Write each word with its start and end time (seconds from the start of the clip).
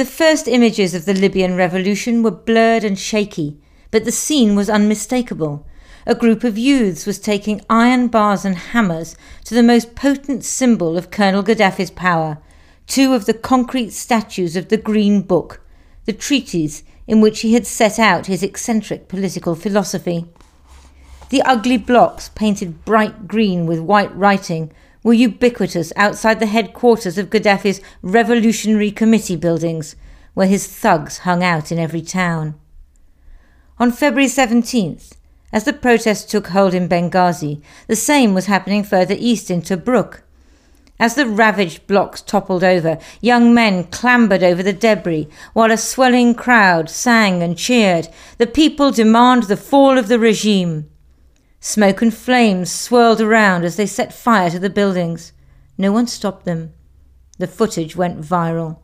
The 0.00 0.06
first 0.06 0.48
images 0.48 0.94
of 0.94 1.04
the 1.04 1.12
Libyan 1.12 1.56
revolution 1.56 2.22
were 2.22 2.30
blurred 2.30 2.84
and 2.84 2.98
shaky, 2.98 3.58
but 3.90 4.06
the 4.06 4.10
scene 4.10 4.56
was 4.56 4.70
unmistakable. 4.70 5.66
A 6.06 6.14
group 6.14 6.42
of 6.42 6.56
youths 6.56 7.04
was 7.04 7.18
taking 7.18 7.60
iron 7.68 8.08
bars 8.08 8.46
and 8.46 8.56
hammers 8.56 9.14
to 9.44 9.54
the 9.54 9.62
most 9.62 9.94
potent 9.94 10.42
symbol 10.42 10.96
of 10.96 11.10
Colonel 11.10 11.42
Gaddafi's 11.42 11.90
power, 11.90 12.38
two 12.86 13.12
of 13.12 13.26
the 13.26 13.34
concrete 13.34 13.90
statues 13.90 14.56
of 14.56 14.70
the 14.70 14.78
Green 14.78 15.20
Book, 15.20 15.60
the 16.06 16.14
treatise 16.14 16.82
in 17.06 17.20
which 17.20 17.40
he 17.40 17.52
had 17.52 17.66
set 17.66 17.98
out 17.98 18.24
his 18.24 18.42
eccentric 18.42 19.06
political 19.06 19.54
philosophy. 19.54 20.24
The 21.28 21.42
ugly 21.42 21.76
blocks, 21.76 22.30
painted 22.30 22.86
bright 22.86 23.28
green 23.28 23.66
with 23.66 23.80
white 23.80 24.16
writing, 24.16 24.72
were 25.02 25.12
ubiquitous 25.12 25.92
outside 25.96 26.40
the 26.40 26.46
headquarters 26.46 27.18
of 27.18 27.30
Gaddafi's 27.30 27.80
Revolutionary 28.02 28.90
Committee 28.90 29.36
buildings, 29.36 29.96
where 30.34 30.46
his 30.46 30.66
thugs 30.66 31.18
hung 31.18 31.42
out 31.42 31.72
in 31.72 31.78
every 31.78 32.02
town. 32.02 32.54
On 33.78 33.90
February 33.90 34.28
17th, 34.28 35.12
as 35.52 35.64
the 35.64 35.72
protests 35.72 36.30
took 36.30 36.48
hold 36.48 36.74
in 36.74 36.88
Benghazi, 36.88 37.60
the 37.88 37.96
same 37.96 38.34
was 38.34 38.46
happening 38.46 38.84
further 38.84 39.16
east 39.18 39.50
in 39.50 39.62
Tobruk. 39.62 40.22
As 41.00 41.14
the 41.14 41.26
ravaged 41.26 41.86
blocks 41.86 42.20
toppled 42.20 42.62
over, 42.62 42.98
young 43.22 43.54
men 43.54 43.84
clambered 43.84 44.42
over 44.42 44.62
the 44.62 44.74
debris, 44.74 45.28
while 45.54 45.72
a 45.72 45.78
swelling 45.78 46.34
crowd 46.34 46.90
sang 46.90 47.42
and 47.42 47.56
cheered, 47.56 48.08
The 48.36 48.46
people 48.46 48.90
demand 48.90 49.44
the 49.44 49.56
fall 49.56 49.96
of 49.96 50.08
the 50.08 50.18
regime. 50.18 50.90
Smoke 51.62 52.00
and 52.00 52.12
flames 52.12 52.72
swirled 52.72 53.20
around 53.20 53.64
as 53.64 53.76
they 53.76 53.84
set 53.84 54.14
fire 54.14 54.48
to 54.48 54.58
the 54.58 54.70
buildings. 54.70 55.34
No 55.76 55.92
one 55.92 56.06
stopped 56.06 56.46
them. 56.46 56.72
The 57.38 57.46
footage 57.46 57.94
went 57.94 58.22
viral. 58.22 58.78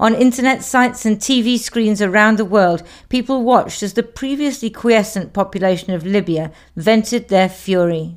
On 0.00 0.14
internet 0.14 0.64
sites 0.64 1.06
and 1.06 1.18
TV 1.18 1.58
screens 1.58 2.02
around 2.02 2.36
the 2.36 2.44
world, 2.44 2.82
people 3.08 3.44
watched 3.44 3.82
as 3.84 3.94
the 3.94 4.02
previously 4.02 4.68
quiescent 4.68 5.32
population 5.32 5.92
of 5.92 6.04
Libya 6.04 6.50
vented 6.76 7.28
their 7.28 7.48
fury. 7.48 8.16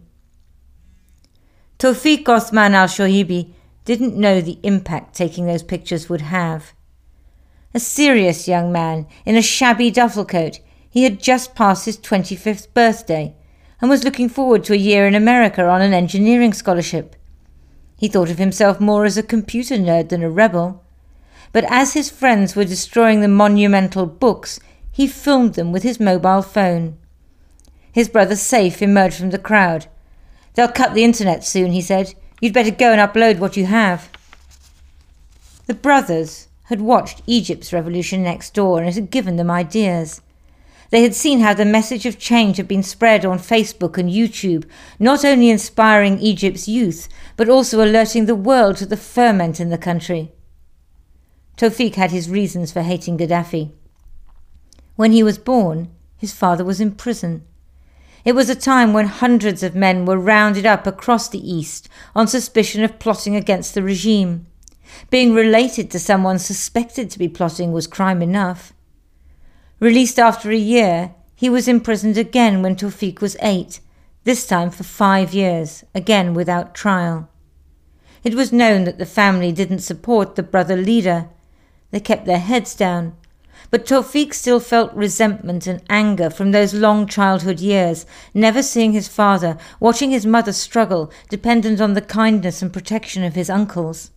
Tawfiq 1.77 2.27
Othman 2.27 2.75
al 2.75 2.87
Shoibi 2.87 3.53
didn't 3.85 4.15
know 4.15 4.41
the 4.41 4.59
impact 4.63 5.15
taking 5.15 5.45
those 5.45 5.63
pictures 5.63 6.09
would 6.09 6.21
have. 6.21 6.73
A 7.73 7.79
serious 7.79 8.47
young 8.47 8.71
man 8.71 9.07
in 9.25 9.35
a 9.35 9.41
shabby 9.41 9.89
duffel 9.89 10.25
coat, 10.25 10.59
he 10.89 11.03
had 11.03 11.19
just 11.19 11.55
passed 11.55 11.85
his 11.85 11.97
25th 11.97 12.67
birthday 12.73 13.35
and 13.81 13.89
was 13.89 14.03
looking 14.03 14.29
forward 14.29 14.63
to 14.63 14.73
a 14.73 14.77
year 14.77 15.07
in 15.07 15.15
America 15.15 15.67
on 15.67 15.81
an 15.81 15.93
engineering 15.93 16.53
scholarship. 16.53 17.15
He 17.97 18.07
thought 18.07 18.29
of 18.29 18.37
himself 18.37 18.79
more 18.79 19.05
as 19.05 19.17
a 19.17 19.23
computer 19.23 19.75
nerd 19.75 20.09
than 20.09 20.23
a 20.23 20.29
rebel. 20.29 20.83
But 21.51 21.65
as 21.69 21.93
his 21.93 22.09
friends 22.09 22.55
were 22.55 22.63
destroying 22.63 23.21
the 23.21 23.27
monumental 23.27 24.05
books, 24.05 24.59
he 24.91 25.07
filmed 25.07 25.55
them 25.55 25.71
with 25.71 25.83
his 25.83 25.99
mobile 25.99 26.41
phone. 26.41 26.97
His 27.91 28.07
brother 28.07 28.35
Saif 28.35 28.81
emerged 28.81 29.17
from 29.17 29.31
the 29.31 29.37
crowd. 29.37 29.87
They'll 30.53 30.67
cut 30.67 30.93
the 30.93 31.03
internet 31.03 31.43
soon, 31.43 31.71
he 31.71 31.81
said. 31.81 32.13
You'd 32.39 32.53
better 32.53 32.71
go 32.71 32.91
and 32.93 33.01
upload 33.01 33.39
what 33.39 33.57
you 33.57 33.65
have. 33.65 34.09
The 35.67 35.73
brothers 35.73 36.47
had 36.65 36.81
watched 36.81 37.21
Egypt's 37.27 37.73
revolution 37.73 38.23
next 38.23 38.53
door 38.53 38.79
and 38.79 38.87
it 38.87 38.95
had 38.95 39.11
given 39.11 39.35
them 39.35 39.51
ideas. 39.51 40.21
They 40.91 41.03
had 41.03 41.15
seen 41.15 41.39
how 41.39 41.53
the 41.53 41.65
message 41.65 42.05
of 42.05 42.19
change 42.19 42.57
had 42.57 42.67
been 42.67 42.83
spread 42.83 43.25
on 43.25 43.39
Facebook 43.39 43.97
and 43.97 44.09
YouTube, 44.09 44.65
not 44.99 45.23
only 45.23 45.49
inspiring 45.49 46.19
Egypt's 46.19 46.67
youth, 46.67 47.07
but 47.37 47.47
also 47.49 47.83
alerting 47.83 48.25
the 48.25 48.35
world 48.35 48.75
to 48.77 48.85
the 48.85 48.97
ferment 48.97 49.61
in 49.61 49.69
the 49.69 49.77
country. 49.77 50.33
Tawfiq 51.55 51.95
had 51.95 52.11
his 52.11 52.29
reasons 52.29 52.73
for 52.73 52.81
hating 52.81 53.17
Gaddafi. 53.17 53.71
When 54.97 55.13
he 55.13 55.23
was 55.23 55.37
born, 55.37 55.89
his 56.17 56.33
father 56.33 56.65
was 56.65 56.81
in 56.81 56.91
prison. 56.91 57.45
It 58.25 58.35
was 58.35 58.49
a 58.49 58.55
time 58.55 58.91
when 58.91 59.07
hundreds 59.07 59.63
of 59.63 59.73
men 59.73 60.05
were 60.05 60.19
rounded 60.19 60.65
up 60.65 60.85
across 60.85 61.29
the 61.29 61.39
East 61.39 61.87
on 62.13 62.27
suspicion 62.27 62.83
of 62.83 62.99
plotting 62.99 63.35
against 63.35 63.73
the 63.73 63.81
regime. 63.81 64.45
Being 65.09 65.33
related 65.33 65.89
to 65.91 65.99
someone 65.99 66.37
suspected 66.37 67.09
to 67.09 67.19
be 67.19 67.29
plotting 67.29 67.71
was 67.71 67.87
crime 67.87 68.21
enough. 68.21 68.73
Released 69.81 70.19
after 70.19 70.51
a 70.51 70.55
year, 70.55 71.15
he 71.35 71.49
was 71.49 71.67
imprisoned 71.67 72.15
again 72.15 72.61
when 72.61 72.75
Tawfiq 72.75 73.19
was 73.19 73.35
eight, 73.41 73.79
this 74.25 74.45
time 74.45 74.69
for 74.69 74.83
five 74.83 75.33
years, 75.33 75.83
again 75.95 76.35
without 76.35 76.75
trial. 76.75 77.27
It 78.23 78.35
was 78.35 78.53
known 78.53 78.83
that 78.83 78.99
the 78.99 79.07
family 79.07 79.51
didn't 79.51 79.79
support 79.79 80.35
the 80.35 80.43
brother 80.43 80.77
leader. 80.77 81.29
They 81.89 81.99
kept 81.99 82.27
their 82.27 82.37
heads 82.37 82.75
down. 82.75 83.15
But 83.71 83.87
Tawfiq 83.87 84.35
still 84.35 84.59
felt 84.59 84.93
resentment 84.93 85.65
and 85.65 85.81
anger 85.89 86.29
from 86.29 86.51
those 86.51 86.75
long 86.75 87.07
childhood 87.07 87.59
years, 87.59 88.05
never 88.35 88.61
seeing 88.61 88.93
his 88.93 89.07
father, 89.07 89.57
watching 89.79 90.11
his 90.11 90.27
mother 90.27 90.53
struggle, 90.53 91.11
dependent 91.27 91.81
on 91.81 91.95
the 91.95 92.01
kindness 92.01 92.61
and 92.61 92.71
protection 92.71 93.23
of 93.23 93.33
his 93.33 93.49
uncles. 93.49 94.11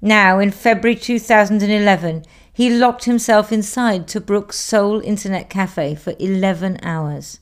Now, 0.00 0.38
in 0.38 0.50
February 0.50 0.96
2011, 0.96 2.24
he 2.52 2.70
locked 2.70 3.04
himself 3.04 3.50
inside 3.50 4.06
Tobruk's 4.06 4.56
sole 4.56 5.00
internet 5.00 5.48
cafe 5.48 5.94
for 5.94 6.14
11 6.18 6.78
hours. 6.82 7.40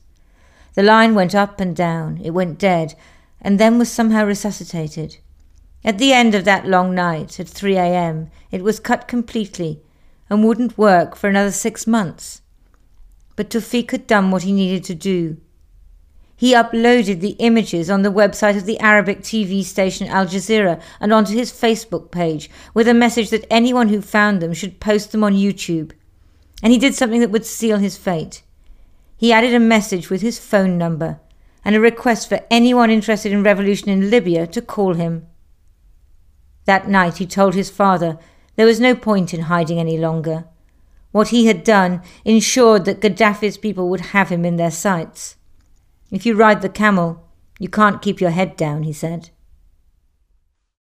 The 0.73 0.83
line 0.83 1.15
went 1.15 1.35
up 1.35 1.59
and 1.59 1.75
down, 1.75 2.19
it 2.23 2.31
went 2.31 2.57
dead, 2.57 2.95
and 3.41 3.59
then 3.59 3.77
was 3.77 3.91
somehow 3.91 4.25
resuscitated. 4.25 5.17
At 5.83 5.99
the 5.99 6.13
end 6.13 6.33
of 6.33 6.45
that 6.45 6.67
long 6.67 6.95
night, 6.95 7.39
at 7.39 7.47
3 7.47 7.77
a.m., 7.77 8.31
it 8.51 8.63
was 8.63 8.79
cut 8.79 9.07
completely 9.07 9.81
and 10.29 10.43
wouldn't 10.43 10.77
work 10.77 11.15
for 11.15 11.29
another 11.29 11.51
six 11.51 11.85
months. 11.85 12.41
But 13.35 13.49
Tawfiq 13.49 13.91
had 13.91 14.07
done 14.07 14.31
what 14.31 14.43
he 14.43 14.51
needed 14.51 14.83
to 14.85 14.95
do. 14.95 15.37
He 16.37 16.53
uploaded 16.53 17.21
the 17.21 17.35
images 17.39 17.89
on 17.89 18.01
the 18.01 18.11
website 18.11 18.57
of 18.57 18.65
the 18.65 18.79
Arabic 18.79 19.21
TV 19.21 19.63
station 19.63 20.07
Al 20.07 20.25
Jazeera 20.25 20.81
and 20.99 21.13
onto 21.13 21.33
his 21.33 21.51
Facebook 21.51 22.11
page 22.11 22.49
with 22.73 22.87
a 22.89 22.93
message 22.93 23.29
that 23.29 23.47
anyone 23.49 23.87
who 23.87 24.01
found 24.01 24.41
them 24.41 24.53
should 24.53 24.81
post 24.81 25.11
them 25.11 25.23
on 25.23 25.33
YouTube. 25.33 25.91
And 26.61 26.73
he 26.73 26.79
did 26.79 26.93
something 26.93 27.21
that 27.21 27.31
would 27.31 27.45
seal 27.45 27.77
his 27.77 27.97
fate. 27.97 28.43
He 29.15 29.31
added 29.31 29.53
a 29.53 29.59
message 29.59 30.09
with 30.09 30.21
his 30.21 30.37
phone 30.37 30.77
number 30.77 31.21
and 31.63 31.73
a 31.73 31.79
request 31.79 32.27
for 32.27 32.41
anyone 32.51 32.89
interested 32.89 33.31
in 33.31 33.41
revolution 33.41 33.89
in 33.89 34.09
Libya 34.09 34.45
to 34.47 34.61
call 34.61 34.93
him. 34.93 35.27
That 36.65 36.89
night 36.89 37.17
he 37.17 37.25
told 37.25 37.53
his 37.53 37.69
father 37.69 38.17
there 38.57 38.65
was 38.65 38.79
no 38.79 38.93
point 38.93 39.33
in 39.33 39.41
hiding 39.41 39.79
any 39.79 39.97
longer. 39.97 40.45
What 41.11 41.29
he 41.29 41.45
had 41.45 41.63
done 41.63 42.01
ensured 42.25 42.83
that 42.85 42.99
Gaddafi's 42.99 43.57
people 43.57 43.87
would 43.89 44.01
have 44.01 44.29
him 44.29 44.43
in 44.43 44.57
their 44.57 44.71
sights. 44.71 45.37
If 46.11 46.25
you 46.25 46.35
ride 46.35 46.61
the 46.61 46.69
camel, 46.69 47.23
you 47.59 47.69
can't 47.69 48.01
keep 48.01 48.21
your 48.21 48.31
head 48.31 48.55
down, 48.57 48.83
he 48.83 48.93
said. 48.93 49.29